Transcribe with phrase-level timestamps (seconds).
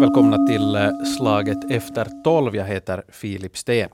[0.00, 2.56] välkomna till eh, Slaget efter tolv.
[2.56, 3.88] Jag heter Filip Steen.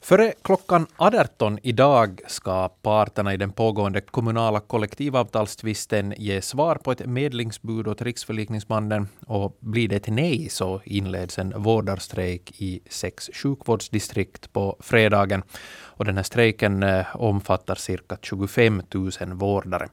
[0.00, 7.06] Före klockan 18 idag ska parterna i den pågående kommunala kollektivavtalstvisten ge svar på ett
[7.06, 9.08] medlingsbud åt Riksförlikningsmannen.
[9.26, 15.42] Och blir det ett nej så inleds en vårdarstrejk i sex sjukvårdsdistrikt på fredagen.
[15.80, 19.88] Och den här strejken eh, omfattar cirka 25 000 vårdare.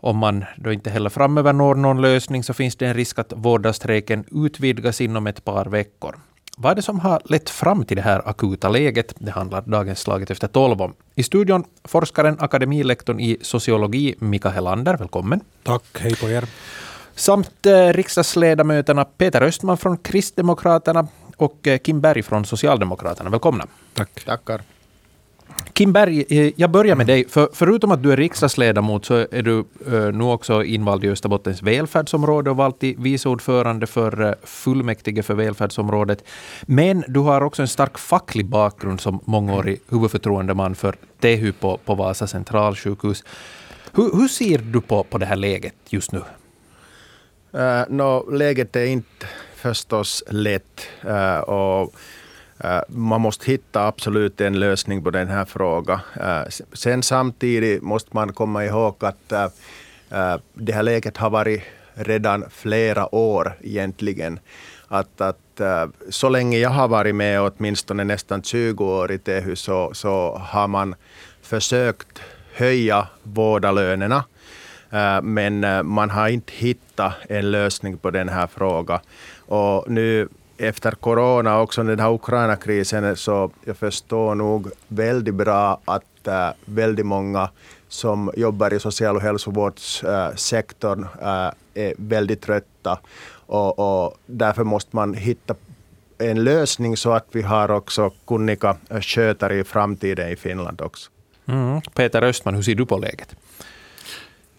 [0.00, 3.32] Om man då inte heller framöver når någon lösning så finns det en risk att
[3.36, 6.16] vårdarstrejken utvidgas inom ett par veckor.
[6.58, 9.14] Vad är det som har lett fram till det här akuta läget?
[9.18, 10.94] Det handlar dagens Slaget efter tolv om.
[11.14, 14.96] I studion forskaren, akademilektorn i sociologi, Mika Helander.
[14.96, 15.40] Välkommen.
[15.62, 16.44] Tack, hej på er.
[17.14, 23.30] Samt eh, riksdagsledamöterna Peter Östman från Kristdemokraterna och eh, Kim Berg från Socialdemokraterna.
[23.30, 23.66] Välkomna.
[23.94, 24.24] Tack.
[24.24, 24.75] Tackar.
[25.72, 27.28] Kim Berg, eh, jag börjar med dig.
[27.28, 31.62] För, förutom att du är riksdagsledamot så är du uh, nu också invald i Österbottens
[31.62, 36.24] välfärdsområde och vald till vice ordförande för uh, fullmäktige för välfärdsområdet.
[36.62, 41.94] Men du har också en stark facklig bakgrund som mångårig huvudförtroendeman för THU på, på
[41.94, 43.24] Vasa centralsjukhus.
[43.92, 46.22] Hur, hur ser du på, på det här läget just nu?
[47.54, 50.86] Uh, no, läget är inte förstås lätt.
[51.04, 51.94] Uh, och
[52.58, 56.00] Eh, man måste hitta absolut en lösning på den här frågan.
[56.20, 59.48] Eh, sen samtidigt måste man komma ihåg att eh,
[60.54, 61.62] det här läget har varit
[61.94, 64.38] redan flera år egentligen.
[64.88, 65.60] Att, att
[66.10, 70.68] så länge jag har varit med, åtminstone nästan 20 år i TEHU, så, så har
[70.68, 70.94] man
[71.42, 72.20] försökt
[72.54, 74.24] höja vårdalönerna.
[75.22, 79.00] Men man har inte hittat en lösning på den här frågan.
[79.46, 85.80] Och nu efter corona och också den här Ukraina-krisen så jag förstår nog väldigt bra
[85.84, 87.50] att äh, väldigt många
[87.88, 92.98] som jobbar i social och hälsovårdssektorn äh, är väldigt trötta.
[93.46, 95.54] Och, och därför måste man hitta
[96.18, 101.10] en lösning så att vi har också kunniga skötare i framtiden i Finland också.
[101.46, 101.80] Mm.
[101.94, 103.36] Peter Östman, hur ser du på läget?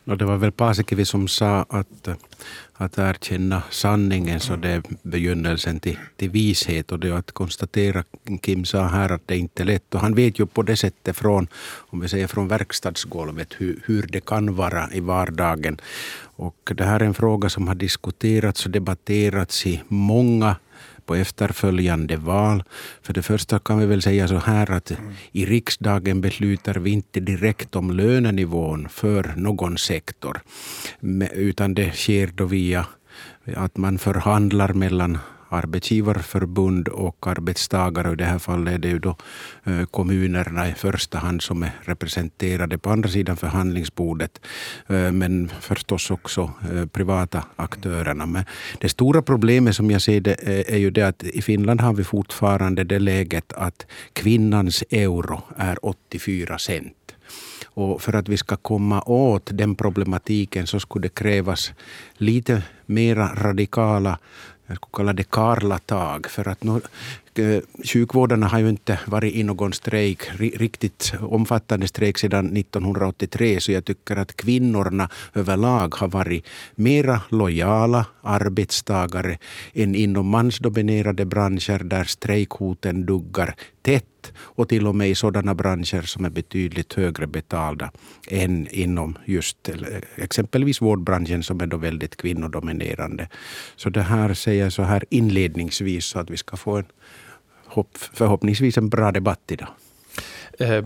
[0.08, 2.08] No, det var väl Paasikivi som sa att,
[2.74, 8.04] att erkänna sanningen så det är begynnelsen till, till vishet och det att konstatera,
[8.42, 11.18] Kim sa här att det inte är lätt och han vet ju på det sättet
[11.18, 11.48] från,
[11.90, 15.78] om vi säger från verkstadsgolvet hur, hur det kan vara i vardagen.
[16.20, 20.56] Och det här är en fråga som har diskuterats och debatterats i många
[21.08, 22.64] på efterföljande val.
[23.02, 24.92] För det första kan vi väl säga så här att
[25.32, 30.42] i riksdagen beslutar vi inte direkt om lönenivån för någon sektor.
[31.34, 32.86] Utan det sker då via
[33.56, 35.18] att man förhandlar mellan
[35.50, 38.08] arbetsgivarförbund och arbetstagare.
[38.08, 39.16] Och I det här fallet är det ju då
[39.64, 44.42] eh, kommunerna i första hand som är representerade på andra sidan förhandlingsbordet.
[44.88, 48.26] Eh, men förstås också eh, privata aktörerna.
[48.26, 48.46] Men
[48.80, 50.36] det stora problemet som jag ser det
[50.74, 55.86] är ju det att i Finland har vi fortfarande det läget att kvinnans euro är
[55.86, 56.94] 84 cent.
[57.66, 61.74] Och för att vi ska komma åt den problematiken så skulle det krävas
[62.18, 64.20] lite mera radikala
[64.68, 66.26] jag skulle kalla det karlatag.
[66.30, 66.82] För att nu,
[67.36, 73.60] eh, sjukvårdarna har ju inte varit i någon strejk, riktigt omfattande strejk sedan 1983.
[73.60, 76.46] Så jag tycker att kvinnorna överlag har varit
[76.76, 79.38] mera lojala arbetstagare
[79.74, 86.02] än inom mansdominerade branscher där strejkhoten duggar tätt och till och med i sådana branscher
[86.02, 87.92] som är betydligt högre betalda
[88.28, 89.70] än inom just
[90.16, 93.30] exempelvis vårdbranschen som är då väldigt kvinnodominerande.
[93.76, 96.86] Så det här säger jag så här inledningsvis så att vi ska få en
[98.14, 99.68] förhoppningsvis en bra debatt idag.
[100.60, 100.86] Eh,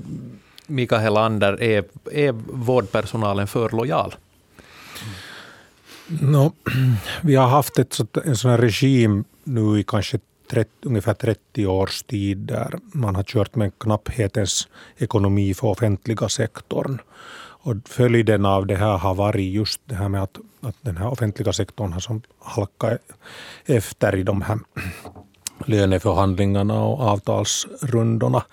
[0.68, 4.16] Mikael Helander, är, är vårdpersonalen för lojal?
[6.08, 6.54] No,
[7.22, 10.20] vi har haft ett, en sån här regim nu i kanske
[10.52, 14.68] 30, ungefär 30 års tid där man har kört med knapphetens
[14.98, 17.02] ekonomi för offentliga sektorn.
[17.64, 21.08] Och följden av det här har varit just det här med att, att den här
[21.08, 23.00] offentliga sektorn har som halkat
[23.66, 24.60] efter i de här
[25.66, 28.44] löneförhandlingarna och avtalsrundorna.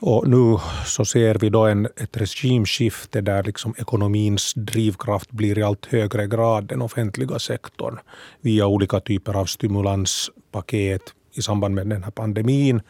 [0.00, 5.62] Och nu så ser vi då en, ett regimskifte där liksom ekonomins drivkraft blir i
[5.62, 7.98] allt högre grad den offentliga sektorn
[8.40, 11.02] via olika typer av stimulanspaket
[11.38, 12.80] i samband med den här pandemin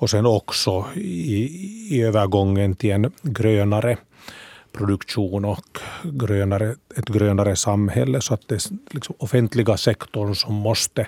[0.00, 1.44] och sen också i,
[1.90, 3.96] i övergången till en grönare
[4.72, 8.20] produktion och grönare, ett grönare samhälle.
[8.20, 11.06] Så att det är liksom offentliga sektorn som måste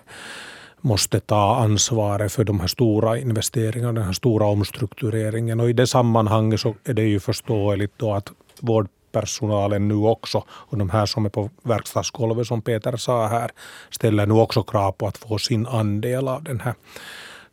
[0.85, 5.61] måste ta ansvaret för de här stora investeringarna, den här stora omstruktureringen.
[5.61, 10.45] Och i det sammanhanget så är det ju förståeligt då att vård personalen nu också
[10.51, 13.51] och de här som är på verkstadsgolvet som Peter sa här
[13.91, 16.75] ställer nu också krav på att få sin andel av den här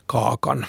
[0.05, 0.65] kakan.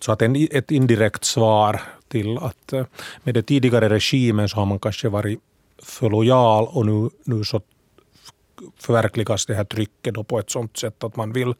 [0.00, 2.84] Så att en, ett indirekt svar till att eh,
[3.22, 5.40] med den tidigare regimen så har man kanske varit
[5.82, 7.60] för lojal och nu, nu så
[8.78, 11.54] förverkligas det här trycket på ett sådant sätt att man vill,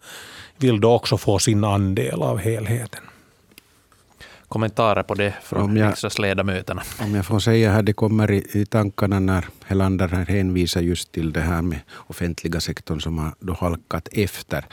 [0.57, 3.10] vill då också få sin andel av helheten
[4.51, 6.83] kommentarer på det från jag, riksdagsledamöterna?
[7.01, 11.33] Om jag får säga här, det kommer i, i tankarna när Helander hänvisar just till
[11.33, 14.65] det här med offentliga sektorn som har då halkat efter.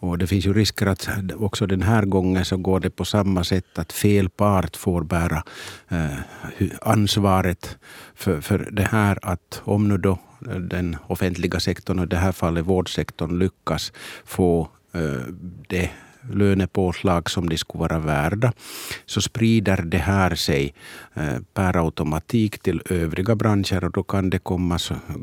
[0.00, 3.44] Och det finns ju risker att också den här gången så går det på samma
[3.44, 5.42] sätt att fel part får bära
[5.88, 7.78] eh, ansvaret
[8.14, 10.18] för, för det här att om nu då
[10.70, 13.92] den offentliga sektorn, och i det här fallet vårdsektorn, lyckas
[14.24, 15.34] få eh,
[15.68, 15.90] det
[16.30, 18.52] lönepåslag som de skulle vara värda,
[19.06, 20.74] så sprider det här sig
[21.14, 24.78] eh, per automatik till övriga branscher och då kan det komma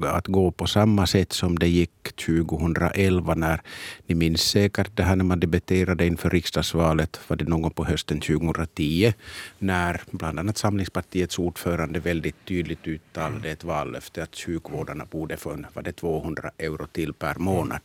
[0.05, 3.61] att gå på samma sätt som det gick 2011 när,
[4.07, 8.19] ni minns säkert det här när man debatterade inför riksdagsvalet, var det någon på hösten
[8.19, 9.13] 2010,
[9.59, 15.83] när bland annat Samlingspartiets ordförande väldigt tydligt uttalade ett vallöfte att sjukvårdarna borde få var
[15.83, 17.79] det 200 euro till per månad.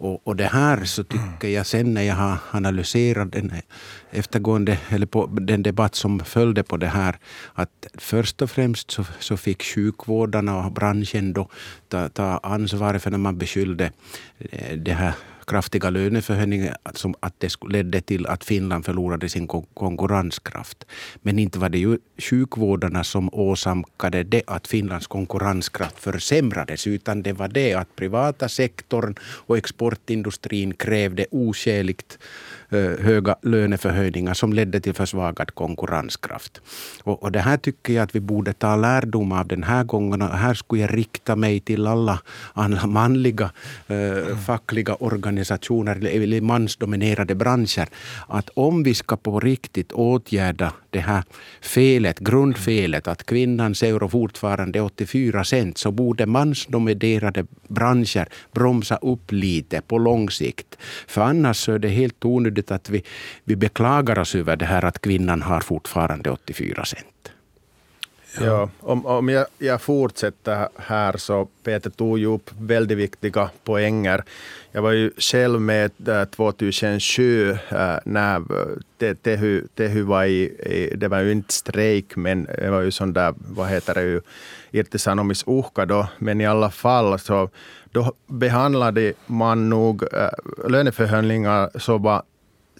[0.00, 3.52] Och, och det här så tycker jag sen när jag har analyserat den
[4.10, 7.18] eftergående, eller på den debatt som följde på det här,
[7.54, 11.48] att först och främst så, så fick sjukvårdarna och branschen då
[11.88, 13.92] ta, ta ansvar för när man beskyllde
[14.38, 15.12] eh, det här
[15.50, 20.86] kraftiga löneförhöjningar som att det ledde till att Finland förlorade sin konkurrenskraft.
[21.22, 27.32] Men inte var det ju sjukvårdarna som åsamkade det att Finlands konkurrenskraft försämrades utan det
[27.32, 32.18] var det att privata sektorn och exportindustrin krävde oskäligt
[32.72, 36.60] Eh, höga löneförhöjningar som ledde till försvagad konkurrenskraft.
[37.02, 40.22] Och, och det här tycker jag att vi borde ta lärdom av den här gången.
[40.22, 42.20] Och här skulle jag rikta mig till alla,
[42.52, 43.50] alla manliga
[43.88, 47.88] eh, fackliga organisationer eller mansdominerade branscher.
[48.28, 51.24] Att om vi ska på riktigt åtgärda det här
[51.60, 59.32] felet, grundfelet att kvinnans euro fortfarande är 84 cent så borde mansdominerade branscher bromsa upp
[59.32, 60.78] lite på lång sikt.
[61.06, 63.02] För annars så är det helt onödigt att vi,
[63.44, 67.32] vi beklagar oss över det här att kvinnan har fortfarande 84 cent.
[68.38, 74.24] Ja, om, om jag, jag fortsätter här så Peter tog ju upp väldigt viktiga poänger.
[74.72, 77.56] Jag var ju själv med äh, 2007 äh,
[78.04, 78.42] när
[79.14, 83.34] Tehy, Tehy var i, det var ju inte strejk men det var ju sån där,
[83.36, 84.20] vad heter det ju,
[84.70, 87.50] irtisanomisuhka då, men i alla fall så
[87.92, 92.22] då behandlade man nog äh, löneförhandlingar som var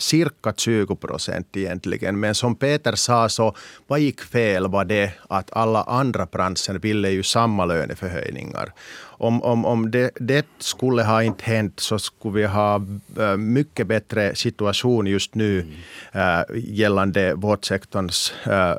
[0.01, 2.21] cirka 20 procent egentligen.
[2.21, 3.55] Men som Peter sa, så
[3.87, 8.73] vad gick fel var det att alla andra branscher ville ju samma löneförhöjningar.
[9.21, 12.83] Om, om, om det, det skulle ha inte hänt så skulle vi ha
[13.19, 16.39] äh, mycket bättre situation just nu mm.
[16.39, 18.77] äh, gällande vårdsektorns äh,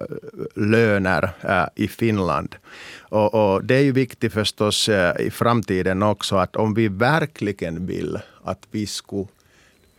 [0.55, 1.29] löner
[1.75, 2.55] i Finland.
[2.99, 4.89] Och, och, det är ju viktigt förstås
[5.19, 9.27] i framtiden också att om vi verkligen vill att vi skulle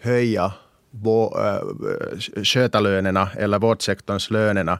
[0.00, 0.52] höja
[0.92, 4.78] Äh, skötarlönerna eller vårdsektorns lönerna,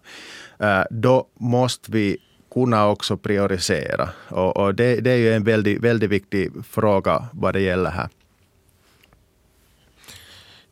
[0.58, 2.16] äh, då måste vi
[2.54, 4.08] kunna också prioritera.
[4.28, 8.08] Och, och det, det, är ju en väldigt, väldigt viktig fråga vad det gäller här.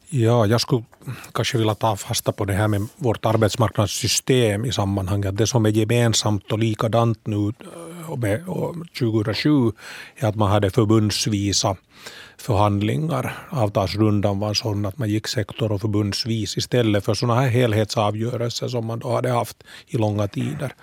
[0.09, 0.85] Ja, jag skulle
[1.33, 5.37] kanske vilja ta fasta på det här med vårt arbetsmarknadssystem i sammanhanget.
[5.37, 7.53] Det som är gemensamt och likadant nu
[8.11, 8.45] äh, med
[8.99, 9.73] 2007
[10.17, 11.77] är att man hade förbundsvisa
[12.41, 13.35] förhandlingar.
[13.51, 18.87] Avtalsrundan var sån att man gick sektor och förbundsvis istället för sådana här helhetsavgörelser som
[18.87, 19.57] man då hade haft
[19.87, 20.75] i långa tider.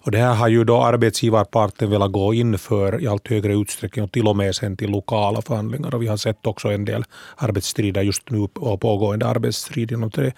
[0.00, 4.04] Och det här har ju då arbetsgivarparten velat gå in för i allt högre utsträckning
[4.04, 5.94] och till och med sen till lokala förhandlingar.
[5.94, 7.04] Och vi har sett också en del
[7.36, 10.32] arbetsstrider just nu och pågående arbetsstrid inom tre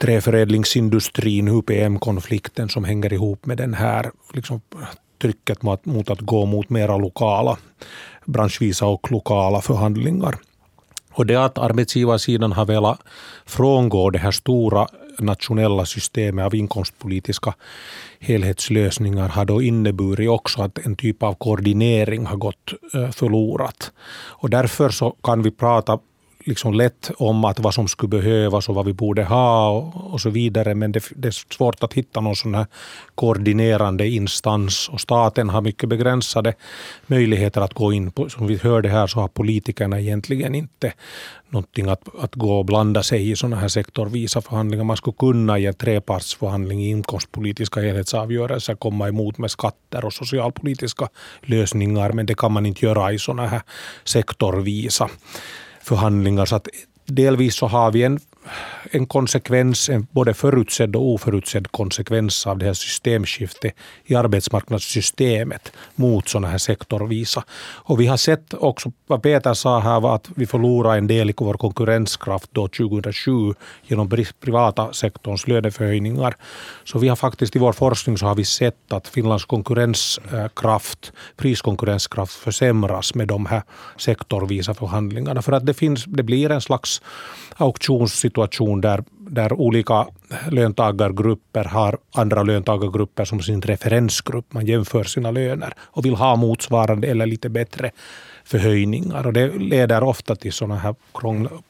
[0.00, 4.60] träförädlingsindustrin, UPM-konflikten som hänger ihop med den här liksom,
[5.18, 7.58] trycket mot, att gå mot mera lokala
[8.24, 10.34] branschvisa och lokala förhandlingar.
[11.12, 13.00] Och det att arbetsgivarsidan har velat
[13.46, 14.86] frångå det här stora
[15.18, 17.54] nationella systemet av inkomstpolitiska
[18.20, 23.92] helhetslösningar har då inneburit också att en typ av koordinering har gått eh, förlorat.
[24.40, 25.98] Och därför så kan vi prata
[26.48, 30.20] liksom lätt om att vad som skulle behövas och vad vi borde ha och, och
[30.20, 30.74] så vidare.
[30.74, 32.66] Men det, det, är svårt att hitta någon sån här
[33.14, 36.54] koordinerande instans och staten har mycket begränsade
[37.06, 38.10] möjligheter att gå in.
[38.10, 40.92] På, som vi hörde här så har politikerna egentligen inte
[41.50, 44.84] någonting att, att gå och blanda sig i sådana här sektorvisa förhandlingar.
[44.84, 51.08] Man skulle kunna i en trepartsförhandling i inkomstpolitiska helhetsavgörelser komma emot med skatter och socialpolitiska
[51.42, 53.62] lösningar, men det kan man inte göra i sådana här
[54.04, 55.08] sektorvisa
[55.88, 56.46] förhandlingar.
[56.46, 56.68] Så att
[57.06, 58.20] delvis så har vi en
[58.90, 63.74] en konsekvens, en både förutsedd och oförutsedd konsekvens av det här systemskiftet
[64.04, 67.44] i arbetsmarknadssystemet mot sådana här sektorvisa.
[67.60, 71.30] Och vi har sett också, vad Peter sa här var att vi förlorade en del
[71.30, 73.54] i vår konkurrenskraft då 2007
[73.86, 76.34] genom privata sektorns löneförhöjningar.
[76.84, 82.32] Så vi har faktiskt i vår forskning så har vi sett att Finlands konkurrenskraft, priskonkurrenskraft
[82.32, 83.62] försämras med de här
[83.96, 85.42] sektorvisa förhandlingarna.
[85.42, 87.02] För att det, finns, det blir en slags
[87.56, 88.37] auktionssituation
[88.80, 90.06] där, där olika
[90.50, 94.52] löntagargrupper har andra löntagargrupper som sin referensgrupp.
[94.52, 97.90] Man jämför sina löner och vill ha motsvarande eller lite bättre
[98.44, 99.26] förhöjningar.
[99.26, 100.94] Och det leder ofta till sådana här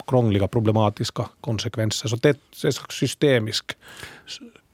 [0.06, 2.08] krångliga problematiska konsekvenser.
[2.08, 3.72] Så det är en systemisk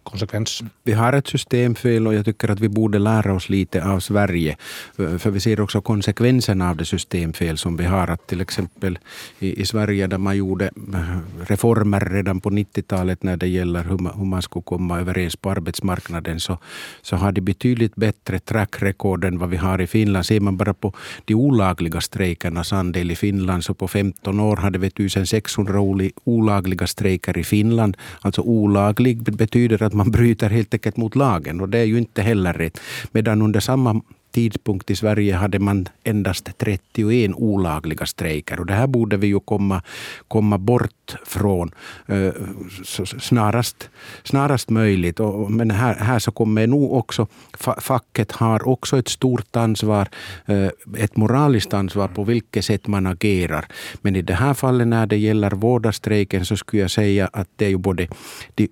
[0.04, 0.62] konsekvens.
[0.82, 4.56] Vi har ett systemfel och jag tycker att vi borde lära oss lite av Sverige.
[4.96, 8.08] För vi ser också konsekvenserna av det systemfel som vi har.
[8.08, 8.98] Att till exempel
[9.38, 13.98] i, i Sverige där man gjorde eh, reformer redan på 90-talet när det gäller hur
[13.98, 16.58] man, hur man skulle komma överens på arbetsmarknaden så,
[17.02, 20.26] så har de betydligt bättre track record än vad vi har i Finland.
[20.26, 20.92] Ser man bara på
[21.24, 25.80] de olagliga strejkernas andel i Finland så på 15 år hade vi 1600
[26.24, 27.96] olagliga strejker i Finland.
[28.20, 32.22] Alltså olaglig betyder att man bryter helt enkelt mot lagen och det är ju inte
[32.22, 32.80] heller rätt.
[33.12, 34.00] Medan under samma
[34.34, 36.80] tidpunkt i Sverige hade man endast 31
[37.36, 38.60] olagliga strejker.
[38.60, 39.82] Och det här borde vi ju komma,
[40.28, 41.70] komma bort från
[42.06, 42.32] eh,
[43.20, 43.90] snarast,
[44.22, 45.20] snarast möjligt.
[45.20, 47.26] Och, men här, här så kommer nog också
[47.78, 50.08] facket har också ett stort ansvar,
[50.46, 53.66] eh, ett moraliskt ansvar på vilket sätt man agerar.
[54.02, 57.64] Men i det här fallet när det gäller vårdarstrejken så skulle jag säga att det
[57.64, 58.08] är ju både
[58.54, 58.68] de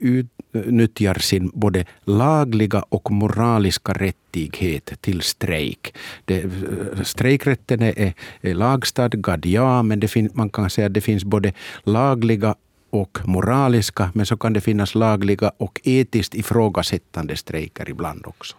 [0.53, 5.95] nyttjar sin både lagliga och moraliska rättighet till strejk.
[6.25, 11.01] Det, eh, strejkrätten är, är lagstadgad, ja, men det fin, man kan säga att det
[11.01, 11.53] finns både
[11.85, 12.55] lagliga
[12.91, 18.57] och moraliska, men så kan det finnas lagliga och etiskt ifrågasättande strejker ibland också.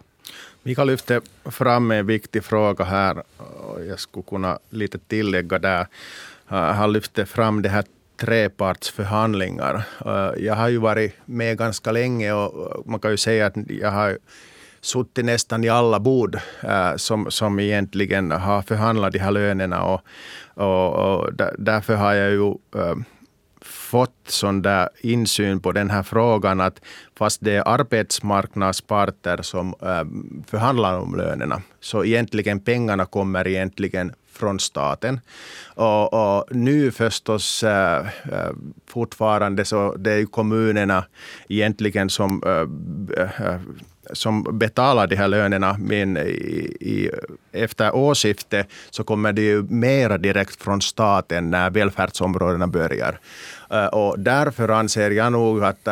[0.62, 3.22] Mikael lyfte fram en viktig fråga här.
[3.88, 5.86] Jag skulle kunna lite tillägga där.
[6.50, 7.84] Eh, han lyfte fram det här
[8.16, 9.82] trepartsförhandlingar.
[10.06, 13.90] Eh, jag har ju varit med ganska länge och man kan ju säga att jag
[13.90, 14.18] har
[14.80, 19.82] suttit nästan i alla bord eh, som, som egentligen har förhandlat de här lönerna.
[19.82, 20.00] Och,
[20.54, 22.96] och, och därför har jag ju eh,
[23.60, 26.80] fått sån där insyn på den här frågan att
[27.18, 29.74] fast det är arbetsmarknadsparter som
[30.46, 35.20] förhandlar om lönerna, så egentligen pengarna kommer egentligen från staten.
[35.74, 38.06] Och, och nu förstås äh,
[38.86, 41.04] fortfarande så det är ju kommunerna
[41.48, 43.56] egentligen som äh,
[44.12, 47.10] som betalar de här lönerna, men i, i,
[47.52, 53.18] efter årsskiftet så kommer det ju mera direkt från staten när välfärdsområdena börjar.
[53.92, 55.88] Och därför anser jag nog att,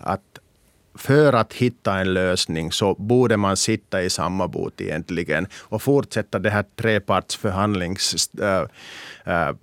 [0.00, 0.31] att
[0.94, 6.38] för att hitta en lösning så borde man sitta i samma båt egentligen och fortsätta
[6.38, 8.66] det här trepartsförhandlings äh,
[9.26, 9.54] äh, äh,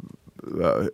[0.59, 0.87] uh,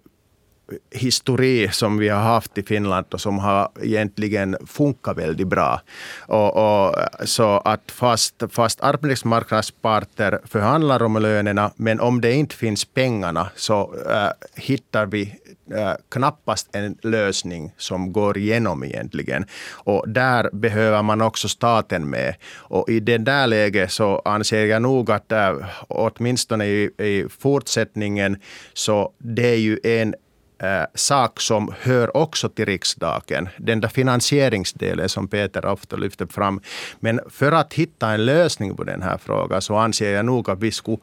[0.91, 5.81] histori som vi har haft i Finland och som har egentligen funkat väldigt bra.
[6.27, 12.85] Och, och, så att fast, fast arbetsmarknadsparter förhandlar om lönerna, men om det inte finns
[12.85, 15.39] pengarna så äh, hittar vi
[15.72, 19.45] Eh, knappast en lösning som går igenom egentligen.
[19.74, 22.36] Och där behöver man också staten med.
[22.53, 25.55] Och i det där läget så anser jag nog att eh,
[25.88, 28.38] åtminstone i, i fortsättningen
[28.74, 30.15] så det är ju en
[30.63, 33.50] äh, sak som hör också till riksdagen.
[33.57, 36.62] Den där finansieringsdelen som Peter ofta lyfter fram.
[37.00, 40.60] Men för att hitta en lösning på den här frågan så anser jag nog att
[40.60, 40.98] vi skulle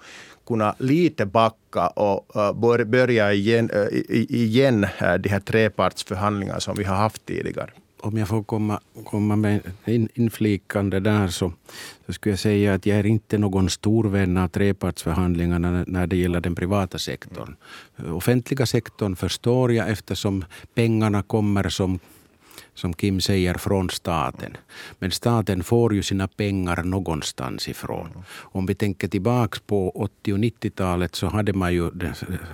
[0.46, 3.86] kunna lite backa och uh, börja igen, uh,
[4.30, 7.70] igen uh, de här trepartsförhandlingarna som vi har haft tidigare
[8.02, 11.52] om jag får komma, komma med in, inflikande där så,
[12.06, 16.16] så skulle jag säga att jag är inte någon stor vän av trepartsförhandlingarna när det
[16.16, 17.56] gäller den privata sektorn.
[18.12, 20.44] Offentliga sektorn förstår jag eftersom
[20.74, 21.98] pengarna kommer som
[22.74, 24.56] som Kim säger, från staten.
[24.98, 28.08] Men staten får ju sina pengar någonstans ifrån.
[28.38, 31.90] Om vi tänker tillbaka på 80 och 90-talet så hade man ju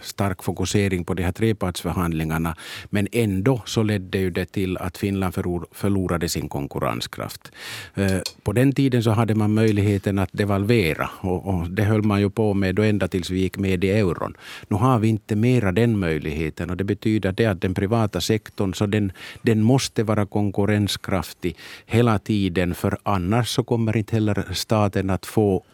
[0.02, 2.56] stark fokusering på de här trepartsförhandlingarna.
[2.90, 5.34] Men ändå så ledde ju det till att Finland
[5.72, 7.52] förlorade sin konkurrenskraft.
[7.94, 12.30] Eh, på den tiden så hade man möjligheten att devalvera och det höll man ju
[12.30, 14.34] på med då ända tills vi gick med i euron.
[14.68, 18.74] Nu har vi inte mera den möjligheten och det betyder det att den privata sektorn
[18.74, 25.10] så den, den måste vara konkurrenskraftig hela tiden för annars så kommer inte heller staten
[25.10, 25.64] att få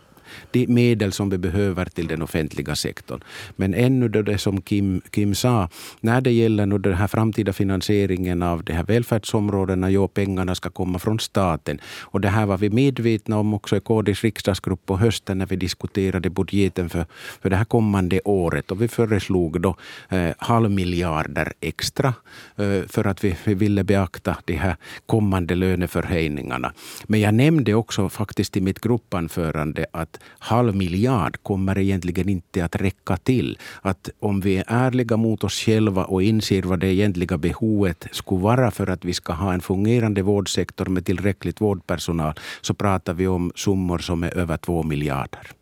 [0.51, 3.21] de medel som vi behöver till den offentliga sektorn.
[3.57, 5.69] Men ännu då det som Kim, Kim sa,
[6.01, 10.71] när det gäller nu den här framtida finansieringen av de här välfärdsområdena, jo, pengarna ska
[10.71, 11.79] komma från staten.
[12.01, 15.57] Och det här var vi medvetna om också i KDs riksdagsgrupp på hösten när vi
[15.57, 17.07] diskuterade budgeten för,
[17.43, 18.71] för det här kommande året.
[18.71, 19.77] Och vi föreslog då
[20.09, 22.15] eh, halvmiljarder extra
[22.57, 24.77] eh, för att vi, vi ville beakta de här
[25.07, 26.73] kommande löneförhöjningarna.
[27.07, 32.77] Men jag nämnde också faktiskt i mitt gruppanförande att halv miljard kommer egentligen inte att
[32.77, 33.59] räcka till.
[33.83, 38.41] Att om vi är ärliga mot oss själva och inser vad det egentliga behovet skulle
[38.41, 43.27] vara för att vi ska ha en fungerande vårdsektor med tillräckligt vårdpersonal så pratar vi
[43.27, 45.53] om summor som är över två miljarder.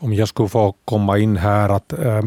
[0.00, 2.22] Om jag skulle få komma in här att äh,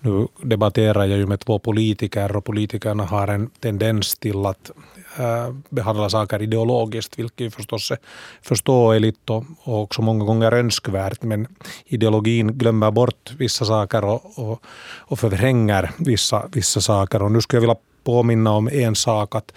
[0.00, 4.70] nu debatterar jag ju med två politiker och politikerna har en tendens till att
[5.18, 7.98] Eh, behandla saker ideologiskt, vilket förstås är
[8.42, 11.22] förståeligt och, och också många gånger önskvärt.
[11.22, 11.46] Men
[11.84, 14.62] ideologin glömmer bort vissa saker och, och,
[14.98, 17.22] och förvränger vissa, vissa saker.
[17.22, 19.52] Och nu skulle jag vilja påminna om en sak att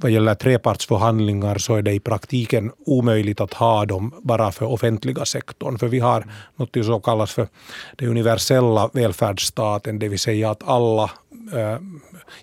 [0.00, 5.24] vad gäller trepartsförhandlingar så är det i praktiken omöjligt att ha dem bara för offentliga
[5.24, 5.78] sektorn.
[5.78, 6.26] För vi har
[6.56, 7.48] något som kallas för
[7.96, 11.10] den universella välfärdsstaten, det vill säga att alla
[11.54, 11.78] äh,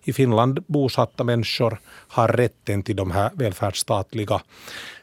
[0.04, 4.42] i Finland bosatta människor har rätten till de här välfärdsstatliga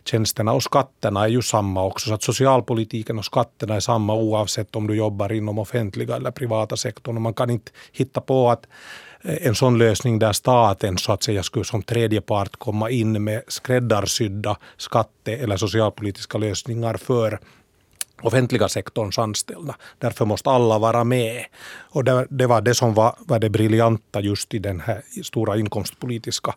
[0.05, 2.09] tjänsterna och skatterna är ju samma också.
[2.09, 6.77] Så att socialpolitiken och skatterna är samma oavsett om du jobbar inom offentliga eller privata
[6.77, 7.17] sektorn.
[7.17, 8.67] Och man kan inte hitta på att
[9.23, 13.25] Eh, en sån lösning där staten så att säga skulle som tredje part komma in
[13.25, 17.39] med skräddarsydda skatte eller socialpolitiska lösningar för
[18.23, 19.77] offentliga sektorns anställda.
[19.99, 21.45] Därför måste alla vara med.
[21.91, 25.57] Och det, det var det som var, var det briljanta just i den här stora
[25.57, 26.55] inkomstpolitiska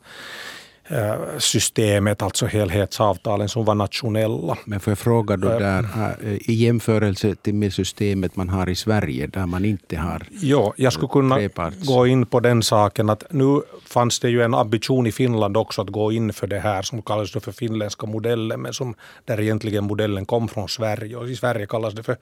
[1.38, 4.58] systemet, alltså helhetsavtalen som var nationella.
[4.66, 5.88] Men får jag fråga då där,
[6.24, 10.74] eh, i jämförelse till med systemet man har i Sverige där man inte har Ja,
[10.78, 11.88] jag skulle kunna treparts.
[11.88, 15.82] gå in på den saken att nu fanns det ju en ambition i Finland också
[15.82, 19.84] att gå in för det här som kallas för finländska modellen men som där egentligen
[19.84, 22.18] modellen kom från Sverige och i Sverige kallas det för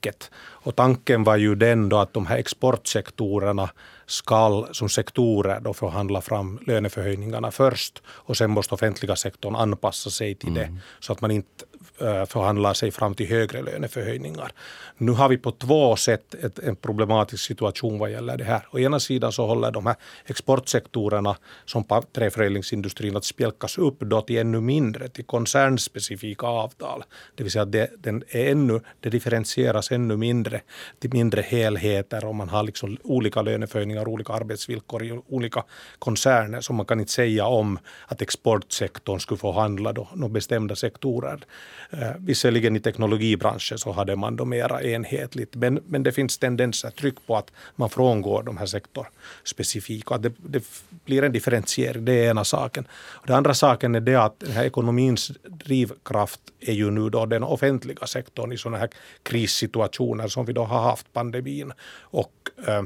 [0.00, 0.30] märket.
[0.64, 3.70] Och tanken var ju den då att de här exportsektorerna
[4.06, 10.34] skall som sektorer då förhandla fram löneförhöjningarna först och sen måste offentliga sektorn anpassa sig
[10.34, 10.80] till det mm.
[11.00, 11.64] så att man inte
[11.98, 14.52] Eh, förhandlar sig fram till högre löneförhöjningar.
[14.96, 18.66] Nu har vi på två sätt ett, en problematisk situation vad gäller det här.
[18.72, 24.38] Å ena sidan så håller de här exportsektorerna som träförädlingsindustrin att spjälkas upp då till
[24.38, 27.04] ännu mindre, till koncernspecifika avtal.
[27.34, 30.60] Det vill säga att det, den är ännu, det differentieras ännu mindre
[30.98, 35.64] till mindre helheter och man har liksom olika löneförhöjningar, olika arbetsvillkor i olika
[35.98, 36.60] koncerner.
[36.60, 41.44] Så man kan inte säga om att exportsektorn skulle få handla då, några bestämda sektorer
[41.90, 46.90] Eh, visserligen i teknologibranschen så hade man då mera enhetligt, men, men det finns tendenser,
[46.90, 50.18] tryck på att man frångår de här sektorspecifika.
[50.18, 50.64] Det, det
[51.04, 52.86] blir en differentiering, det är ena saken.
[52.92, 57.26] Och den andra saken är det att den här ekonomins drivkraft är ju nu då
[57.26, 58.90] den offentliga sektorn i sådana här
[59.22, 62.32] krissituationer som vi då har haft, pandemin och
[62.66, 62.82] eh,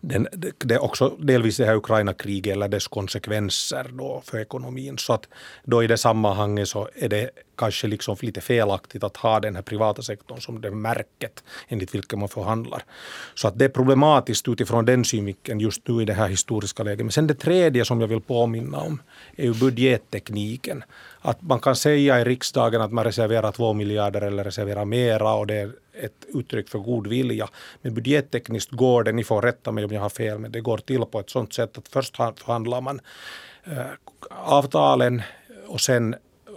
[0.00, 4.98] den, det är också delvis det här Ukraina-kriget eller dess konsekvenser då för ekonomin.
[4.98, 5.28] Så att
[5.64, 7.30] då i det sammanhanget så är det
[7.62, 12.18] kanske liksom lite felaktigt att ha den här privata sektorn som det märket enligt vilket
[12.18, 12.84] man förhandlar.
[13.34, 17.06] Så att det är problematiskt utifrån den synvinkeln just nu i det här historiska läget.
[17.06, 19.02] Men sen det tredje som jag vill påminna om
[19.36, 20.84] är ju budgettekniken.
[21.20, 25.46] Att man kan säga i riksdagen att man reserverar två miljarder eller reserverar mera och
[25.46, 27.48] det är ett uttryck för god vilja.
[27.82, 30.78] Men budgettekniskt går det, ni får rätta mig om jag har fel, men det går
[30.78, 33.00] till på ett sådant sätt att först förhandlar man
[33.64, 33.76] eh,
[34.30, 35.22] avtalen
[35.66, 36.14] och sen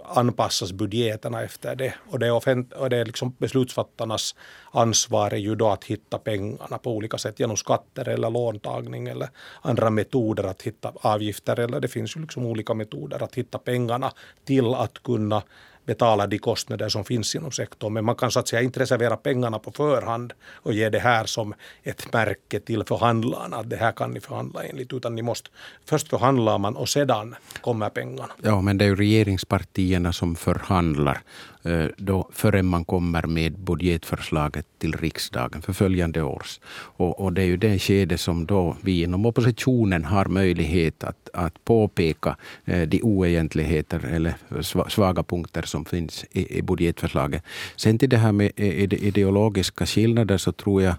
[0.08, 1.94] anpassas budgeterna efter det.
[2.10, 4.34] Och det är, offent- och det är liksom beslutsfattarnas
[4.70, 9.28] ansvar är ju då att hitta pengarna på olika sätt genom skatter eller låntagning eller
[9.62, 14.12] andra metoder att hitta avgifter eller det finns ju liksom olika metoder att hitta pengarna
[14.44, 15.42] till att kunna
[15.86, 17.92] betala de kostnader som finns inom sektorn.
[17.92, 21.24] Men man kan så att säga inte reservera pengarna på förhand och ge det här
[21.24, 25.50] som ett märke till förhandlarna att det här kan ni förhandla enligt utan ni måste
[25.84, 28.32] först förhandlar man och sedan kommer pengarna.
[28.42, 31.20] Ja, men det är ju regeringspartierna som förhandlar
[31.62, 36.60] eh, då, förrän man kommer med budgetförslaget till riksdagen för följande års.
[36.96, 41.28] Och, och det är ju det skede som då vi inom oppositionen har möjlighet att,
[41.32, 44.34] att påpeka eh, de oegentligheter eller
[44.88, 47.42] svaga punkter som finns i, i budgetförslaget.
[47.76, 50.94] Sen till det här med ideologiska skillnader så tror jag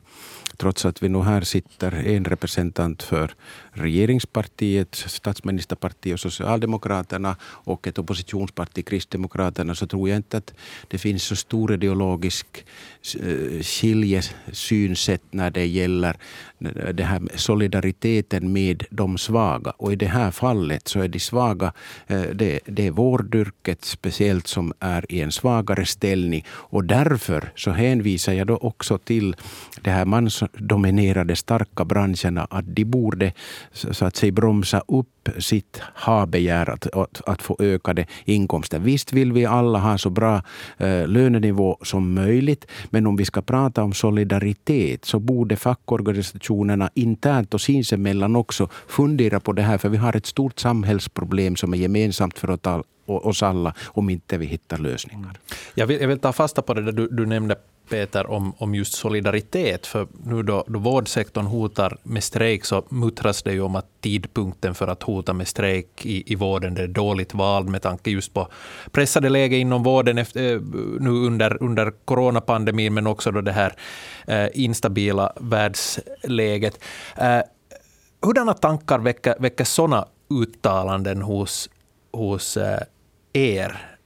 [0.58, 3.36] trots att vi nu här sitter en representant för
[3.72, 10.54] regeringspartiet, statsministerpartiet och Socialdemokraterna och ett oppositionsparti, Kristdemokraterna, så tror jag inte att
[10.88, 12.66] det finns så stor ideologisk
[13.20, 16.18] eh, skiljesynsätt när det gäller
[16.94, 19.72] det här solidariteten med de svaga.
[19.78, 21.74] Och i det här fallet så är de svaga,
[22.08, 26.46] eh, det, det är vårdyrket speciellt som är i en svagare ställning.
[26.50, 29.36] Och därför så hänvisar jag då också till
[29.82, 33.34] de här mansdominerade starka branscherna, att de borde
[33.72, 35.08] så att säga bromsa upp
[35.40, 38.80] sitt ha-begär att, att, att, få ökade inkomster.
[38.80, 40.42] Visst vill vi alla ha så bra
[40.78, 46.90] eh, lönenivå som möjligt, men om vi ska prata om solidaritet så borde fackorganisationer fackorganisationerna
[46.96, 51.74] internt och sinsemellan också fundera på det här, för vi har ett stort samhällsproblem som
[51.74, 52.60] är gemensamt för
[53.06, 55.24] oss alla om inte vi hittar lösningar.
[55.24, 55.38] Mm.
[55.76, 57.56] Jag vill, jag vill ta fasta på det där du, du nämnde
[57.90, 59.88] Peter, om, om just solidaritet.
[59.88, 64.76] För nu då, då vårdsektorn hotar med strejk så muttras det ju om att tidpunkten
[64.76, 68.48] för att hota med strejk i, i vården är dåligt vald med tanke just på
[68.92, 70.62] pressade läge inom vården efter, eh,
[71.00, 73.74] nu under, under coronapandemin, men också då det här
[74.28, 76.80] eh, instabila världsläget.
[77.18, 77.42] Eh,
[78.22, 81.70] hurdana tankar väcker, väcker sådana uttalanden hos,
[82.12, 82.80] hos eh,
[83.34, 83.97] er?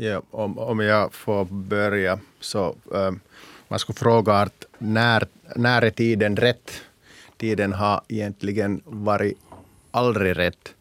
[0.00, 3.20] Ja, om, om jag får börja så um,
[3.68, 6.70] man skulle fråga att när, när är tiden rätt?
[7.36, 9.38] Tiden har egentligen varit
[9.90, 10.74] aldrig rätt.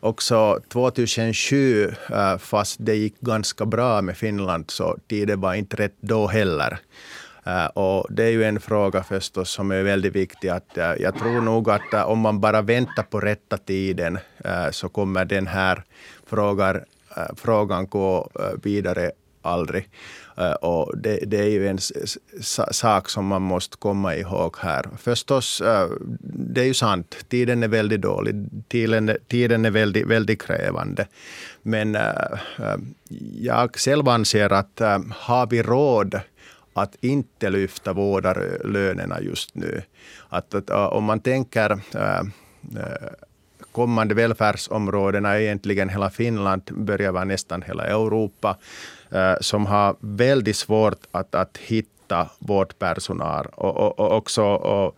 [0.00, 5.96] Också 2007, uh, fast det gick ganska bra med Finland, så tiden var inte rätt
[6.00, 6.78] då heller.
[7.46, 10.48] Uh, och det är ju en fråga förstås som är väldigt viktig.
[10.48, 14.18] Att, uh, jag tror nog att eh, om man bara väntar på rätta tiden
[14.70, 15.82] så kommer den här
[16.26, 16.80] frågan
[17.16, 19.10] Eh, frågan går eh, vidare
[19.42, 19.88] aldrig.
[20.36, 21.78] Eh, och det, det, är ju en
[22.70, 24.86] sak som man måste komma ihåg här.
[24.98, 25.62] Förstås,
[26.20, 28.34] det är ju sant, tiden är väldigt dålig.
[28.68, 31.06] Tiden, tiden är väldigt, väldigt krävande.
[31.62, 31.96] Men
[33.40, 36.20] jag själv anser att har vi råd
[36.74, 39.82] att inte lyfta vårdarlönerna just nu.
[40.28, 41.80] Att, att om man tänker
[43.74, 48.56] kommande välfärdsområdena, egentligen hela Finland, börjar vara nästan hela Europa,
[49.10, 54.96] eh, som har väldigt svårt att, att hitta vårdpersonal och, och, och också och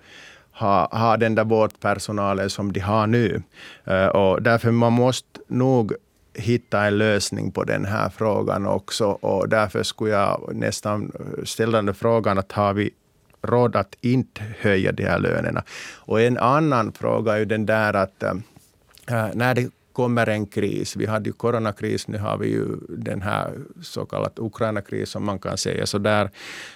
[0.53, 3.43] ha, ha den där vårdpersonalen som de har nu.
[3.85, 5.93] Eh, och därför man måste nog
[6.35, 9.07] hitta en lösning på den här frågan också.
[9.07, 11.13] Och därför skulle jag nästan
[11.45, 12.91] ställa den frågan att har vi
[13.43, 15.63] råd att inte höja de här lönerna?
[15.95, 18.35] Och en annan fråga är ju den där att eh,
[19.11, 23.23] Äh, när det kommer en kris, vi hade ju coronakris, nu har vi ju den
[23.23, 26.31] här så kallade Ukraina-kris som man kan säga så där,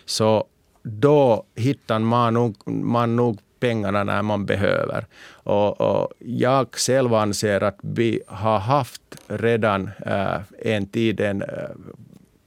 [0.04, 0.44] så
[0.82, 5.06] då hittar man nog, man nog pengarna när man behöver.
[5.44, 11.48] Och, och, jag själv anser att vi har haft redan äh, en tid en äh,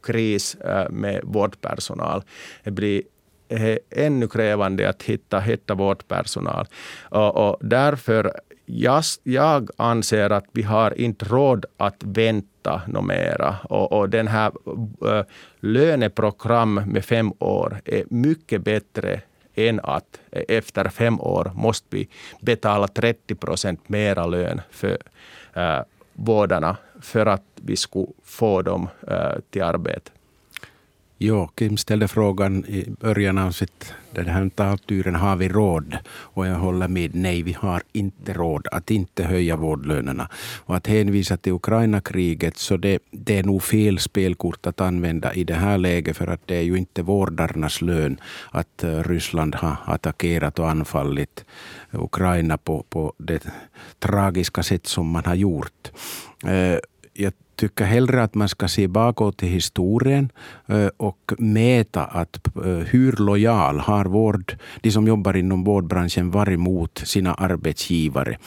[0.03, 2.23] kris äh, med vårdpersonal.
[2.63, 3.03] Det blir
[3.89, 6.67] ännu krävande att hitta, hitta vårdpersonal.
[7.09, 8.33] Och, och därför
[8.65, 13.55] jag, jag anser att vi har inte råd att vänta något mera.
[13.63, 14.51] Och, och den här
[15.05, 15.25] äh,
[15.59, 19.21] löneprogram med fem år är mycket bättre
[19.55, 22.07] än att eh, efter fem år måste vi
[22.41, 24.97] betala 30 procent mera lön för
[25.53, 25.79] äh,
[26.13, 30.11] vårdarna för att vi skulle få dem äh, till arbete.
[31.25, 35.97] Ja, Kim ställde frågan i början av sitt, den här talturen, har vi råd?
[36.07, 40.29] Och jag håller med, nej, vi har inte råd att inte höja vårdlönerna.
[40.65, 45.43] Och att hänvisa till Ukraina-kriget, så det, det är nog fel spelkort att använda i
[45.43, 48.17] det här läget, för att det är ju inte vårdarnas lön
[48.51, 51.45] att eh, Ryssland har attackerat och anfallit
[51.91, 53.47] Ukraina på, på det
[53.99, 55.91] tragiska sätt som man har gjort.
[56.45, 56.77] Eh,
[57.13, 60.29] jag tycker hellre att man ska se bakåt i historien
[60.97, 62.39] och mäta att
[62.85, 68.37] hur lojal har vård, de som jobbar inom vårdbranschen varit mot sina arbetsgivare.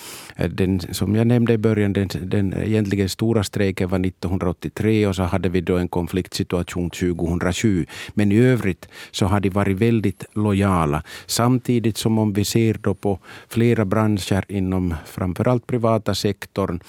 [0.50, 5.22] Den, som jag nämnde i början, den, den egentligen stora strejken var 1983 och så
[5.22, 7.87] hade vi då en konfliktsituation 2007.
[8.14, 11.02] Men i övrigt så har de varit väldigt lojala.
[11.26, 16.81] Samtidigt som om vi ser då på flera branscher inom framförallt privata sektorn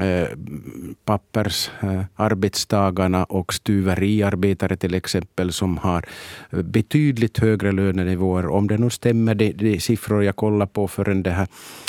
[0.00, 0.28] Eh,
[1.82, 6.04] Eh, arbetstagarna och stuveriarbetare till exempel som har
[6.52, 8.46] eh, betydligt högre lönenivåer.
[8.46, 11.48] Om det nu stämmer, de, de siffror jag kollade på förrän det här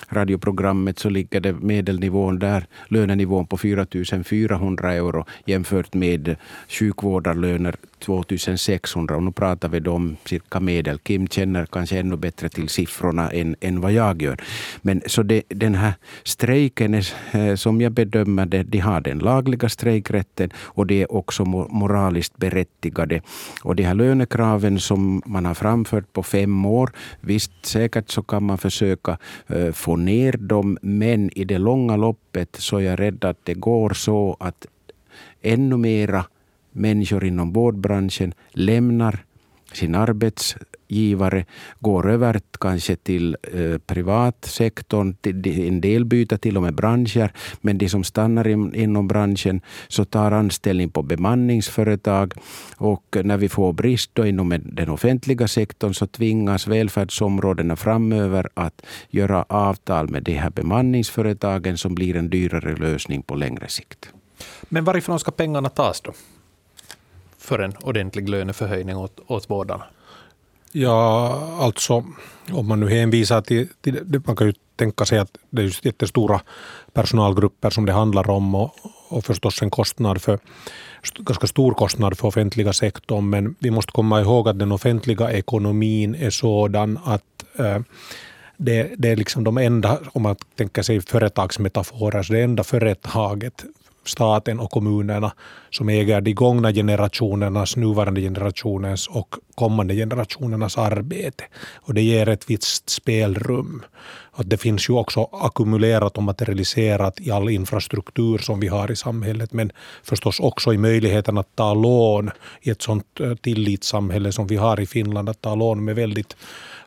[0.10, 3.86] radioprogrammet, så ligger det medelnivån där, lönenivån på 4
[4.23, 6.36] 400 euro jämfört med
[6.67, 11.00] sjukvårdarlöner 2600 och nu pratar vi då om cirka medel.
[11.00, 14.38] Kim känner kanske ännu bättre till siffrorna än, än vad jag gör.
[14.82, 19.19] Men så det, den här strejken är, eh, som jag bedömer det, de har den
[19.19, 23.21] lagliga strejkrätten och det är också moraliskt berättigade.
[23.63, 28.43] Och de här lönekraven som man har framfört på fem år, visst säkert så kan
[28.43, 33.25] man försöka eh, få ner dem, men i det långa loppet så är jag rädd
[33.25, 34.65] att det går så att
[35.41, 36.25] ännu mera
[36.71, 39.23] människor inom vårdbranschen lämnar
[39.73, 40.56] sin arbets
[40.88, 41.45] arbetsgivare,
[41.80, 47.89] går över kanske till eh, privatsektorn, en del byter till och med branscher, men de
[47.89, 52.34] som stannar in, inom branschen så tar anställning på bemanningsföretag
[52.80, 58.82] och när vi får brist då inom den offentliga sektorn så tvingas välfärdsområdena framöver att
[59.10, 64.13] göra avtal med de här bemanningsföretagen som blir en dyrare lösning på längre sikt.
[64.69, 66.13] Men varifrån ska pengarna tas då?
[67.47, 69.84] för en ordentlig löneförhöjning åt, åt vårdarna?
[70.71, 72.03] Ja, alltså
[72.51, 76.41] om man nu hänvisar till, till man kan ju tänka sig att det är jättestora
[76.93, 78.75] personalgrupper som det handlar om och,
[79.10, 80.39] och förstås en kostnad för,
[81.19, 83.30] ganska stor kostnad för offentliga sektorn.
[83.30, 87.80] Men vi måste komma ihåg att den offentliga ekonomin är sådan att äh,
[88.58, 93.65] det, det, är liksom de enda, om man tänker sig företagsmetaforer, så det enda företaget
[94.08, 95.32] staten och kommunerna
[95.70, 101.43] som äger de gångna generationernas, nuvarande generationens och kommande generationernas arbete.
[101.76, 103.84] Och det ger ett visst spelrum.
[104.32, 108.96] Att det finns ju också ackumulerat och materialiserat i all infrastruktur som vi har i
[108.96, 109.72] samhället, men
[110.04, 114.80] förstås också i möjligheten att ta lån i ett sånt eh, tillitssamhälle som vi har
[114.80, 116.36] i Finland, att ta lån med väldigt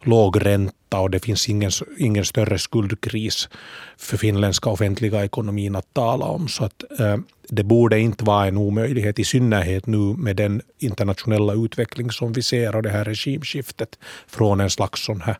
[0.03, 3.49] låg ränta och det finns ingen, ingen större skuldkris
[3.97, 6.49] för finländska offentliga ekonomin att tala om.
[6.49, 7.17] Så att, eh,
[7.49, 12.43] det borde inte vara en omöjlighet, i synnerhet nu med den internationella utveckling som vi
[12.43, 15.39] ser och det här regimskiftet från en slags sån här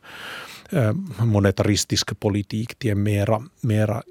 [0.69, 4.01] eh, monetaristisk politik till en mera, mera,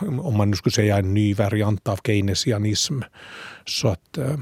[0.00, 3.00] om man nu skulle säga en ny variant av keynesianism.
[3.66, 4.38] Så att eh,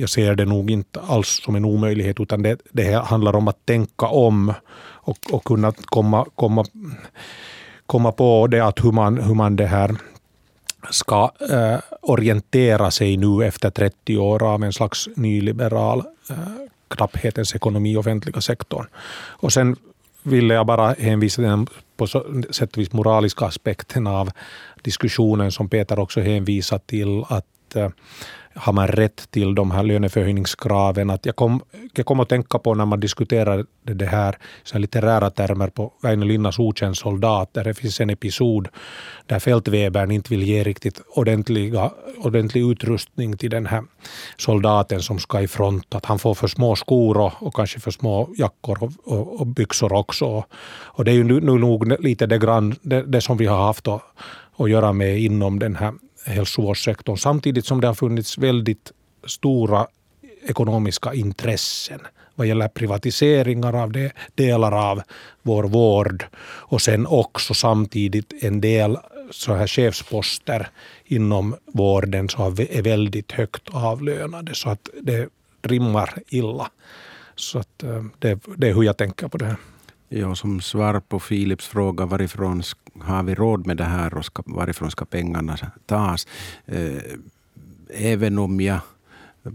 [0.00, 3.66] jag ser det nog inte alls som en omöjlighet utan det, det handlar om att
[3.66, 6.64] tänka om och, och kunna komma, komma,
[7.86, 9.96] komma på det att hur man, hur man det här
[10.90, 16.36] ska eh, orientera sig nu efter 30 år av en slags nyliberal eh,
[16.88, 18.86] knapphetens ekonomi i offentliga sektorn.
[19.42, 19.76] Och sen
[20.22, 22.06] ville jag bara hänvisa till den på
[22.50, 24.30] sätt och vis moraliska aspekten av
[24.82, 27.44] diskussionen som Peter också hänvisar till att
[27.76, 27.88] Eh,
[28.58, 31.10] har man rätt till de här löneförhöjningskraven.
[31.10, 31.60] Att jag, kom,
[31.94, 35.92] jag kom att tänka på när man diskuterade det här, så här litterära termer på
[36.02, 38.68] Väinö Linnas Okänd soldat, där det finns en episod
[39.26, 43.84] där fältwebern inte vill ge riktigt ordentliga, ordentlig utrustning till den här
[44.36, 45.94] soldaten som ska i front.
[45.94, 49.46] Att han får för små skor och, och kanske för små jackor och, och, och
[49.46, 50.44] byxor också.
[50.82, 53.66] Och det är ju nu, nu nog lite det, grann, det, det som vi har
[53.66, 54.02] haft att,
[54.56, 55.92] att göra med inom den här
[56.28, 58.92] hälsovårdssektorn samtidigt som det har funnits väldigt
[59.26, 59.86] stora
[60.42, 62.00] ekonomiska intressen
[62.38, 65.02] vad gäller privatiseringar av det, delar av
[65.42, 68.98] vår vård och sen också samtidigt en del
[69.30, 70.68] så här chefsposter
[71.04, 75.28] inom vården som är väldigt högt avlönade så att det
[75.62, 76.70] rimmar illa.
[77.36, 79.56] Så att eh, det, det är hur jag tänker på det här.
[80.08, 82.62] Ja, som svar på Philips fråga varifrån
[83.00, 85.56] har vi råd med det här och ska, varifrån ska pengarna
[85.86, 86.26] tas?
[86.66, 87.02] Eh,
[87.90, 88.80] även om jag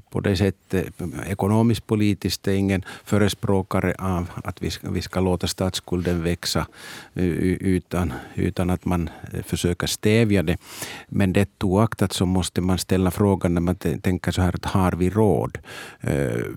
[0.10, 5.20] på det sättet eh, ekonomiskt politiskt är ingen förespråkare av att vi ska, vi ska
[5.20, 6.68] låta statsskulden växa
[7.14, 9.10] eh, utan, utan att man
[9.44, 10.58] försöker stävja det.
[11.08, 14.92] Men det oaktat så måste man ställa frågan när man tänker så här att har
[14.92, 15.58] vi råd?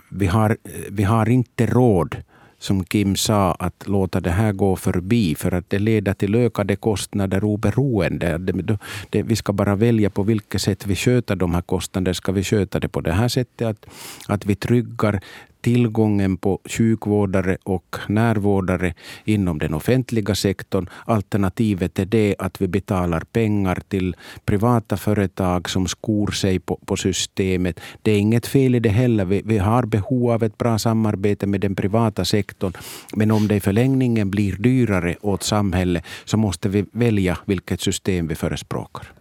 [0.08, 0.56] Vi har,
[0.90, 2.16] vi har inte råd
[2.58, 6.76] som Kim sa, att låta det här gå förbi för att det leder till ökade
[6.76, 8.38] kostnader oberoende.
[8.38, 8.78] Det,
[9.10, 12.14] det, vi ska bara välja på vilket sätt vi sköter de här kostnaderna.
[12.14, 13.86] Ska vi sköta det på det här sättet att,
[14.28, 15.20] att vi tryggar
[15.66, 20.88] tillgången på sjukvårdare och närvårdare inom den offentliga sektorn.
[21.04, 26.96] Alternativet är det att vi betalar pengar till privata företag som skor sig på, på
[26.96, 27.80] systemet.
[28.02, 29.24] Det är inget fel i det heller.
[29.24, 32.72] Vi, vi har behov av ett bra samarbete med den privata sektorn.
[33.16, 38.28] Men om det i förlängningen blir dyrare åt samhället så måste vi välja vilket system
[38.28, 39.12] vi förespråkar.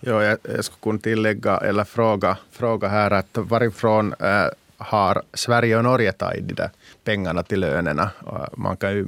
[0.00, 4.48] Ja, jag, jag skulle kunna tillägga eller fråga, fråga här att varifrån äh,
[4.84, 6.70] har Sverige och Norge tagit de där
[7.04, 8.10] pengarna till lönerna.
[8.56, 9.04] Man kan ju,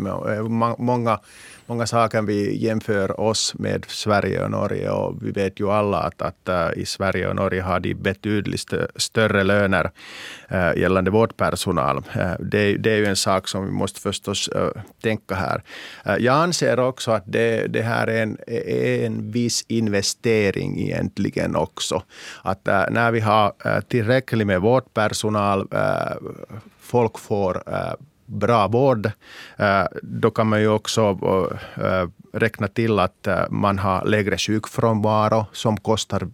[0.79, 1.21] många,
[1.67, 6.23] många saker vi jämför oss med Sverige och Norge och vi vet ju alla att,
[6.23, 9.91] att eh, i Sverige och Norge har de betydligt större löner
[10.49, 11.97] eh, gällande vårdpersonal.
[11.97, 14.51] Uh, det, det, är ju en sak som vi måste förstås
[15.03, 15.63] tänka här.
[16.19, 18.39] jag anser också att det, det här är en,
[19.07, 22.03] en viss investering egentligen också.
[22.43, 25.69] Att när vi har tillräckligt med vårdpersonal
[26.81, 27.63] folk får
[28.27, 29.11] bra vård.
[29.57, 35.47] Eh, då kan man ju också eh, eh, räkna till att man har lägre sjukfrånvaro
[35.53, 36.29] som kostar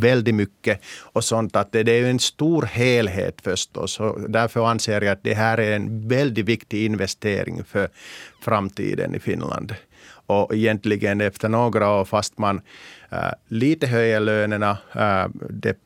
[0.00, 0.80] väldigt mycket
[1.12, 1.56] och sånt.
[1.56, 4.00] Att det är en stor helhet förstås.
[4.00, 7.88] Och därför anser jag att det här är en väldigt viktig investering för
[8.42, 9.74] framtiden i Finland.
[10.26, 12.60] Och egentligen efter några år, fast man
[13.48, 14.78] lite höjer lönerna,
[15.50, 15.76] det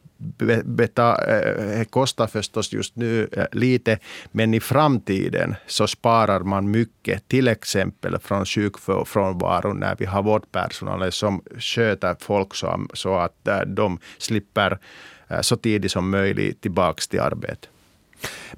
[0.65, 3.99] beta, eh, kostar förstås just nu eh, lite,
[4.33, 11.13] men i framtiden så sparar man mycket, till exempel från sjukfrånvaron när vi har vårdpersonal
[11.13, 14.79] som sköter folk så, så att eh, de slipper
[15.41, 17.69] så tidigt som möjligt tillbaka till arbetet.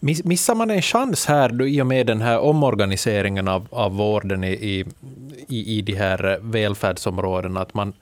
[0.00, 4.44] Missar man en chans här då, i och med den här omorganiseringen av, av vården
[4.44, 4.85] i,
[5.48, 7.92] i, i de här välfärdsområdena, att man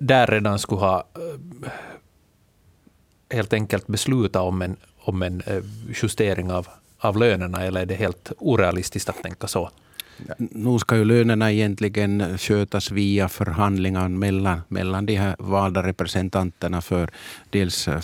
[0.00, 1.04] där redan skulle ha
[3.30, 5.62] helt enkelt besluta om en, om en eh,
[6.02, 9.70] justering av, av lönerna, eller är det helt orealistiskt att tänka så?
[10.38, 17.10] Nu ska ju lönerna egentligen skötas via förhandlingar mellan, mellan de här valda representanterna för
[17.50, 18.00] dels eh, eh,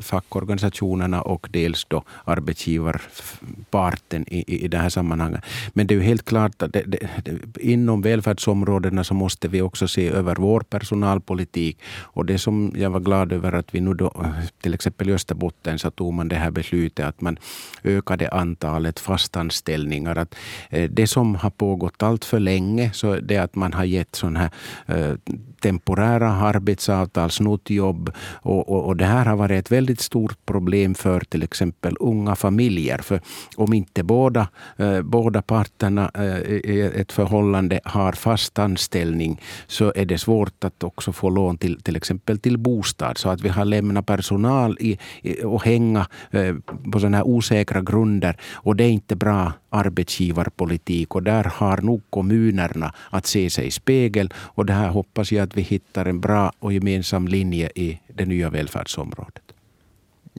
[0.00, 5.44] fackorganisationerna och dels då arbetsgivarparten i, i det här sammanhanget.
[5.72, 9.62] Men det är ju helt klart att det, det, det, inom välfärdsområdena så måste vi
[9.62, 11.78] också se över vår personalpolitik.
[12.00, 14.26] Och det som jag var glad över att vi nu då,
[14.60, 17.38] till exempel i Österbotten så tog man det här beslutet att man
[17.84, 20.16] ökade antalet fastanställningar.
[20.16, 20.34] Att
[20.70, 24.16] eh, det som har har pågått allt för länge så det att man har gett
[24.16, 24.50] sådana här
[24.86, 25.14] eh,
[25.60, 28.10] temporära arbetsavtal, snutjobb.
[28.42, 32.36] Och, och, och, det här har varit ett väldigt stort problem för till exempel unga
[32.36, 32.98] familjer.
[32.98, 33.20] För
[33.56, 40.04] om inte båda, eh, båda parterna eh, i ett förhållande har fast anställning så är
[40.04, 43.18] det svårt att också få lån till till exempel till bostad.
[43.18, 46.54] Så att vi har lämnat personal i, i, och hänga eh,
[46.92, 48.36] på sådana här osäkra grunder.
[48.52, 51.14] Och det är inte bra arbetsgivarpolitik.
[51.14, 54.32] Och där har nog kommunerna att se sig i spegel.
[54.36, 58.26] Och det här hoppas jag att vi hittar en bra och gemensam linje i det
[58.26, 59.59] nya välfärdsområdet.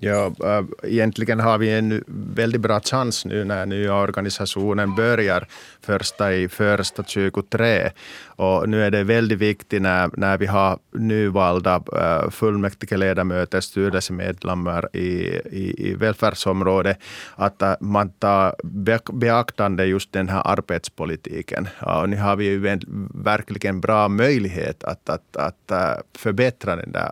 [0.03, 5.47] Ja, äh, egentligen har vi en väldigt bra chans nu när nya organisationen börjar
[5.81, 7.91] första i första 23.
[8.25, 15.07] Och nu är det väldigt viktigt när, när vi har nyvalda äh, fullmäktigeledamöter, styrelsemedlemmar i,
[15.51, 16.97] i, i välfärdsområdet,
[17.35, 18.55] att äh, man tar
[19.13, 21.67] beaktande just den här arbetspolitiken.
[21.81, 25.71] Och nu har vi ju en verkligen bra möjlighet att, att, att
[26.17, 27.11] förbättra den där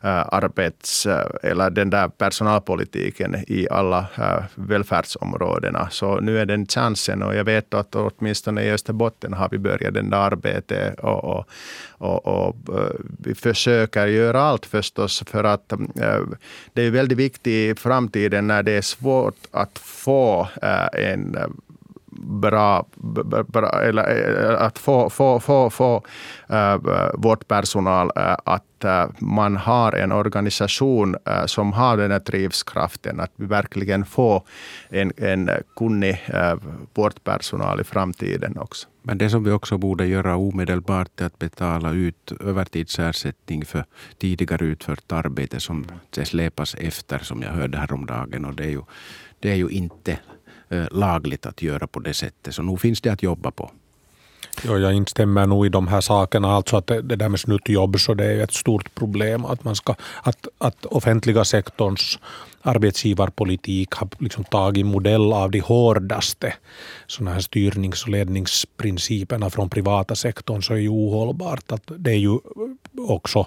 [0.00, 1.06] arbets,
[1.42, 5.88] eller den den där personalpolitiken i alla äh, välfärdsområdena.
[5.90, 9.94] Så nu är den chansen och jag vet att åtminstone i Österbotten har vi börjat
[9.94, 11.48] den där arbetet och, och,
[11.90, 15.78] och, och, äh, vi försöker göra allt förstås för att äh,
[16.72, 20.48] det är väldigt viktigt i framtiden när det är svårt att få
[20.92, 21.36] en
[22.22, 22.86] bra,
[23.48, 24.04] bra eller
[24.50, 26.02] eh, att få, få, få, få
[26.48, 32.10] eh, äh, vårdpersonal äh, eh, att äh, man har en organisation äh, som har den
[32.10, 34.42] här drivkraften, att vi verkligen får
[34.88, 36.54] en, en kunnig äh,
[36.94, 38.88] vårdpersonal i framtiden också.
[39.02, 43.84] Men det som vi också borde göra omedelbart är att betala ut övertidsersättning för
[44.18, 48.44] tidigare utfört arbete som det släpas efter, som jag hörde häromdagen.
[48.44, 48.82] Och det är ju,
[49.40, 50.18] det är ju inte
[50.70, 52.54] Eh, lagligt att göra på det sättet.
[52.54, 53.70] Så nu finns det att jobba på.
[54.64, 56.52] Ja, jag instämmer nog i de här sakerna.
[56.52, 59.44] Alltså att det, det där med snuttjobb så det är ett stort problem.
[59.44, 62.18] Att, man ska, att, att offentliga sektorns
[62.62, 66.54] arbetsgivarpolitik har liksom tagit modell av de hårdaste
[67.06, 71.72] såna här styrnings och ledningsprinciperna från privata sektorn så är ju ohållbart.
[71.72, 72.38] Att det är ju
[73.08, 73.46] också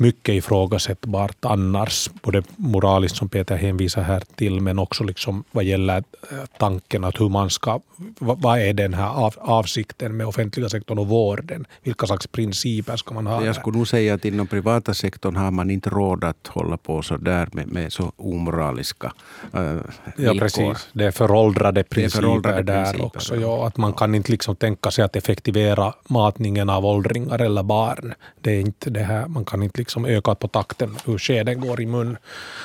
[0.00, 5.96] mycket ifrågasättbart annars, både moraliskt som Peter hänvisar här till, men också liksom vad gäller
[5.96, 7.80] eh, tanken att hur man ska,
[8.18, 11.66] vad är den här av, avsikten med offentliga sektorn och vården?
[11.82, 13.44] Vilka slags principer ska man ha?
[13.44, 17.02] Jag skulle nog säga att inom privata sektorn har man inte råd att hålla på
[17.02, 19.12] så där med, med så omoraliska
[19.54, 19.76] äh,
[20.16, 20.88] Ja, precis.
[20.92, 23.36] Det är föråldrade principer är föråldrade där principer, också.
[23.36, 28.14] Ja, att man kan inte liksom tänka sig att effektivera matningen av åldringar eller barn.
[28.40, 31.80] Det är inte det här, man kan inte liksom ökat på takten hur skeden går
[31.80, 32.16] i mun.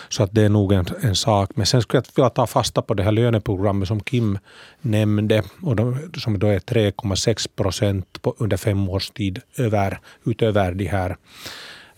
[0.09, 1.49] Så att det är nog en, en sak.
[1.55, 4.39] Men sen skulle jag vilja ta fasta på det här löneprogrammet som Kim
[4.81, 8.07] nämnde, och de, som då är 3,6 procent
[8.37, 11.17] under fem års tid över, utöver de här,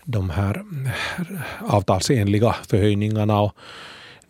[0.04, 0.64] de här
[1.60, 3.40] avtalsenliga förhöjningarna.
[3.40, 3.52] Och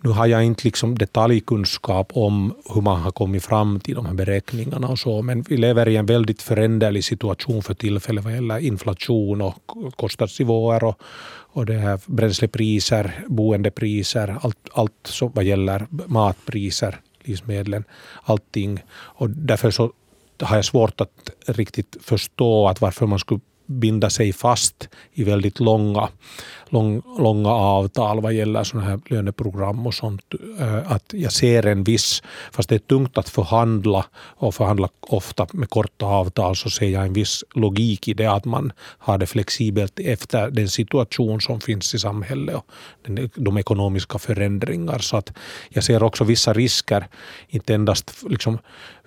[0.07, 4.15] nu har jag inte liksom detaljkunskap om hur man har kommit fram till de här
[4.15, 8.59] beräkningarna och så, men vi lever i en väldigt föränderlig situation för tillfället vad gäller
[8.59, 9.55] inflation och
[9.97, 11.01] kostnadsnivåer och,
[11.55, 17.85] och det här bränslepriser, boendepriser, allt, allt så vad gäller matpriser, livsmedlen,
[18.23, 18.83] allting.
[19.19, 19.93] Och därför så
[20.43, 25.61] har jag svårt att riktigt förstå att varför man skulle binda sig fast i väldigt
[25.61, 26.09] långa,
[26.69, 30.23] lång, långa avtal vad gäller sådana här löneprogram och sånt.
[30.61, 35.47] Eh, att jag ser en viss, fast det är tungt att förhandla och förhandla ofta
[35.53, 39.27] med korta avtal, så ser jag en viss logik i det att man har det
[39.27, 42.67] flexibelt efter den situation som finns i samhället och
[43.35, 44.99] de ekonomiska förändringar.
[44.99, 45.33] Så att
[45.69, 47.07] jag ser också vissa risker,
[47.49, 48.59] inte endast liksom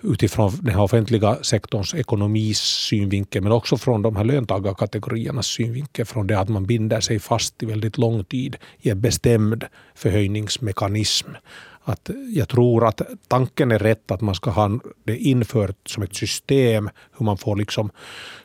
[0.02, 6.26] utifrån den här offentliga sektorns ekonomis synvinkel, men också från de här löntagarkategoriernas synvinkel, från
[6.26, 11.28] det att man binder sig fast i väldigt lång tid i en bestämd förhöjningsmekanism.
[11.82, 16.14] Att jag tror att tanken är rätt att man ska ha det infört som ett
[16.14, 17.90] system, hur man får liksom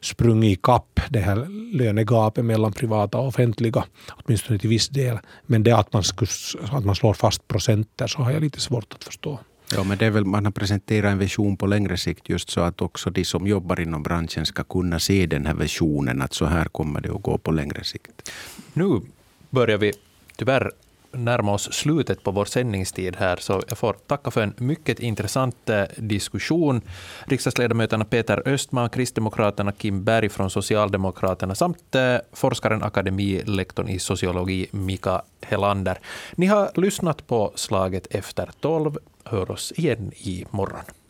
[0.02, 1.48] sprungit ikapp det här
[1.78, 5.20] lönegapet mellan privata och offentliga, åtminstone till viss del.
[5.46, 6.30] Men det att man, skulle,
[6.72, 9.40] att man slår fast procenter så har jag lite svårt att förstå.
[9.72, 12.62] Ja, men det är väl, man har presenterat en vision på längre sikt just så
[12.62, 16.46] att också de som jobbar inom branschen ska kunna se den här visionen att så
[16.46, 18.32] här kommer det att gå på längre sikt.
[18.74, 19.02] Nu
[19.50, 19.94] börjar vi
[20.36, 20.72] tyvärr
[21.18, 25.70] närma oss slutet på vår sändningstid här, så jag får tacka för en mycket intressant
[25.70, 26.82] eh, diskussion.
[27.26, 35.22] Riksdagsledamöterna Peter Östman, Kristdemokraterna, Kim Berg från Socialdemokraterna samt eh, forskaren, akademilektorn i sociologi Mika
[35.42, 36.00] Helander.
[36.36, 38.98] Ni har lyssnat på Slaget efter tolv.
[39.24, 41.05] Hör oss igen i morgon.